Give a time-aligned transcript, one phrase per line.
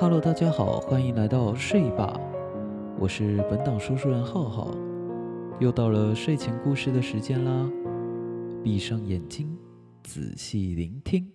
[0.00, 2.18] Hello，大家好，欢迎来到睡吧，
[2.98, 4.74] 我是本档说书人浩浩，
[5.60, 7.70] 又到了睡前故事的时间啦，
[8.64, 9.54] 闭上眼睛，
[10.02, 11.30] 仔细聆听。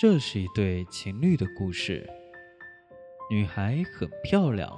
[0.00, 2.08] 这是一对情侣的故事，
[3.30, 4.72] 女孩很漂亮，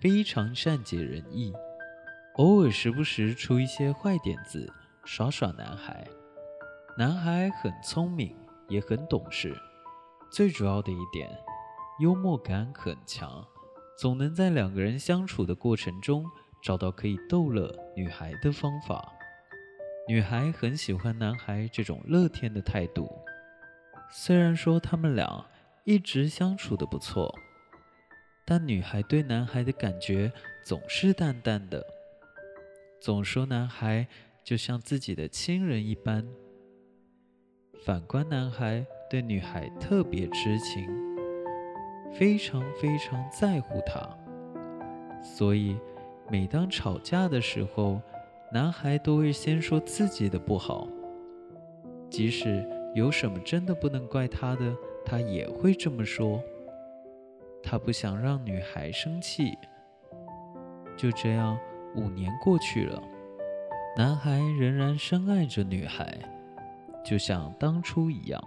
[0.00, 1.52] 非常善解人意，
[2.34, 4.68] 偶尔时不时出一些坏点子
[5.04, 6.04] 耍耍男孩。
[6.96, 8.34] 男孩很聪明，
[8.66, 9.56] 也很懂事。
[10.30, 11.30] 最主要的一点，
[12.00, 13.44] 幽默感很强，
[13.98, 16.24] 总能在两个人相处的过程中
[16.62, 19.10] 找到可以逗乐女孩的方法。
[20.06, 23.10] 女孩很喜欢男孩这种乐天的态度。
[24.10, 25.46] 虽然说他们俩
[25.84, 27.34] 一直相处的不错，
[28.44, 30.30] 但女孩对男孩的感觉
[30.62, 31.84] 总是淡淡的，
[33.00, 34.06] 总说男孩
[34.44, 36.26] 就像自己的亲人一般。
[37.82, 38.86] 反观男孩。
[39.10, 40.86] 对女孩特别痴情，
[42.12, 44.06] 非常非常在乎她，
[45.22, 45.78] 所以
[46.30, 48.00] 每当吵架的时候，
[48.52, 50.86] 男孩都会先说自己的不好。
[52.10, 56.42] 即使有什么真的不能怪他的，他也会这么说。
[57.62, 59.56] 他不想让女孩生气。
[60.96, 61.58] 就这样，
[61.94, 63.02] 五年过去了，
[63.96, 66.18] 男孩仍然深爱着女孩，
[67.04, 68.42] 就像当初一样。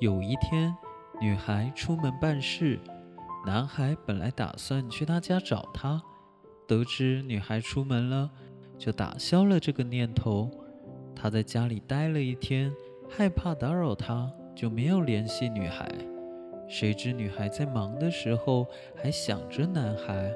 [0.00, 0.76] 有一天，
[1.20, 2.80] 女孩出门办事，
[3.46, 6.02] 男孩本来打算去她家找她，
[6.66, 8.28] 得知女孩出门了，
[8.76, 10.50] 就打消了这个念头。
[11.14, 12.74] 他在家里待了一天，
[13.08, 15.88] 害怕打扰她，就没有联系女孩。
[16.68, 18.66] 谁知女孩在忙的时候
[19.00, 20.28] 还想着男孩，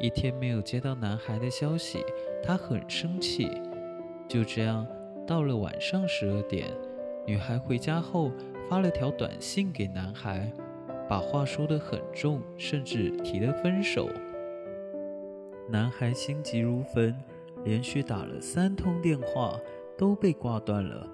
[0.00, 2.02] 一天没有接到男孩的消息，
[2.42, 3.50] 她很生气。
[4.26, 4.86] 就这样，
[5.26, 6.66] 到了晚上十二点，
[7.26, 8.32] 女孩回家后。
[8.68, 10.52] 发了条短信给男孩，
[11.08, 14.10] 把话说得很重，甚至提了分手。
[15.70, 17.16] 男孩心急如焚，
[17.64, 19.58] 连续打了三通电话
[19.96, 21.08] 都被挂断了，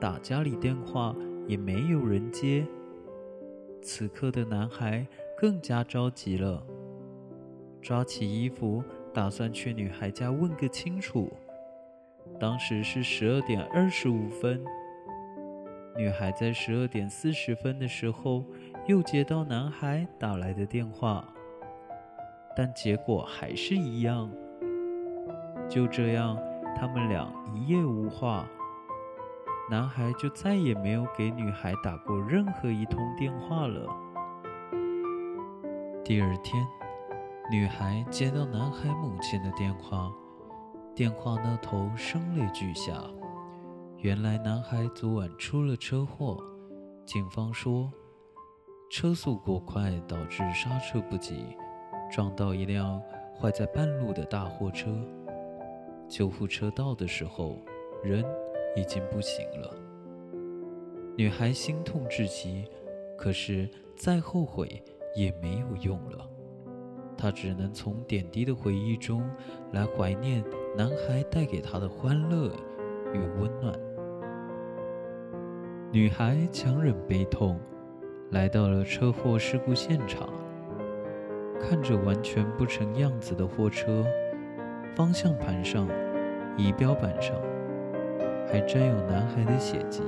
[0.00, 1.14] 打家里电话
[1.46, 2.66] 也没有人接。
[3.82, 5.06] 此刻的男孩
[5.36, 6.64] 更加着急了，
[7.82, 8.82] 抓起衣服
[9.12, 11.30] 打算去女孩家问个清楚。
[12.40, 14.64] 当时是十二点二十五分。
[15.96, 18.44] 女孩在十二点四十分的时候
[18.86, 21.24] 又接到男孩打来的电话，
[22.56, 24.30] 但结果还是一样。
[25.68, 26.38] 就这样，
[26.76, 28.48] 他们俩一夜无话。
[29.70, 33.86] 男孩就再也没有给女孩打过任何一通电话了。
[36.04, 36.66] 第二天，
[37.50, 40.10] 女孩接到男孩母亲的电话，
[40.94, 42.92] 电话那头声泪俱下。
[44.02, 46.36] 原来男孩昨晚出了车祸，
[47.06, 47.88] 警方说
[48.90, 51.56] 车速过快导致刹车不及，
[52.10, 53.00] 撞到一辆
[53.32, 54.92] 坏在半路的大货车。
[56.08, 57.56] 救护车到的时候，
[58.02, 58.24] 人
[58.74, 59.72] 已经不行了。
[61.16, 62.64] 女孩心痛至极，
[63.16, 64.82] 可是再后悔
[65.14, 66.28] 也没有用了，
[67.16, 69.22] 她只能从点滴的回忆中
[69.70, 70.44] 来怀念
[70.76, 72.52] 男孩带给她的欢乐
[73.14, 73.72] 与温暖。
[75.92, 77.60] 女孩强忍悲痛，
[78.30, 80.26] 来到了车祸事故现场。
[81.60, 84.02] 看着完全不成样子的货车，
[84.96, 85.86] 方向盘上、
[86.56, 87.36] 仪表板上
[88.50, 90.02] 还沾有男孩的血迹。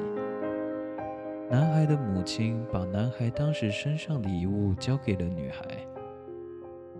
[1.50, 5.60] 男孩的母亲把男孩当时身上的遗物交给了女孩：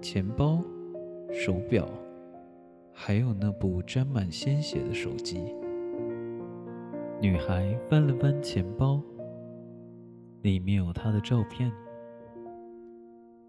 [0.03, 0.63] 钱包、
[1.33, 1.89] 手表，
[2.93, 5.43] 还有那部沾满鲜血的手机。
[7.21, 9.01] 女孩翻了翻钱包，
[10.43, 11.73] 里面有他的照片，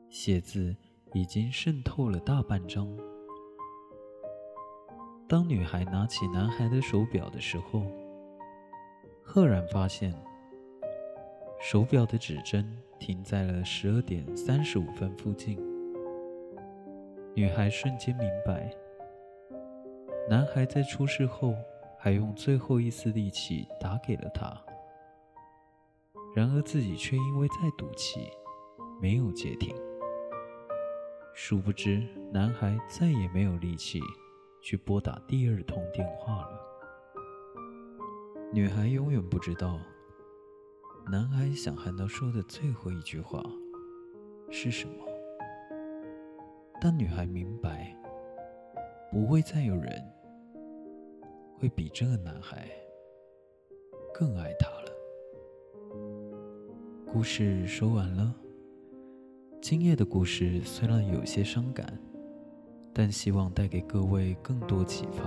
[0.09, 0.73] 血字
[1.13, 2.87] 已经渗透了大半张。
[5.27, 7.81] 当女孩拿起男孩的手表的时候，
[9.21, 10.13] 赫然发现
[11.59, 12.65] 手表的指针
[12.97, 15.59] 停在了十二点三十五分附近。
[17.33, 18.73] 女孩瞬间明白，
[20.29, 21.53] 男孩在出事后。
[22.05, 24.55] 还用最后一丝力气打给了他，
[26.35, 28.29] 然而自己却因为在赌气，
[29.01, 29.75] 没有接听。
[31.33, 33.99] 殊不知，男孩再也没有力气
[34.61, 36.59] 去拨打第二通电话了。
[38.53, 39.79] 女孩永远不知道，
[41.09, 43.41] 男孩想和她说的最后一句话
[44.51, 45.03] 是什么，
[46.79, 47.97] 但女孩明白，
[49.11, 50.14] 不会再有人。
[51.59, 52.67] 会比这个男孩
[54.13, 54.91] 更爱她了。
[57.05, 58.35] 故事说完了。
[59.61, 61.97] 今夜的故事虽然有些伤感，
[62.93, 65.23] 但希望带给各位更多启发，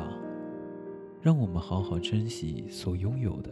[1.20, 3.50] 让我们好好珍惜所拥有的。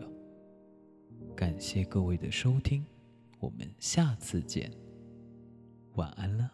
[1.35, 2.87] 感谢各位的收听，
[3.41, 4.71] 我们下次见，
[5.95, 6.53] 晚安了。